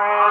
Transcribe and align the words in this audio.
friend. 0.00 0.29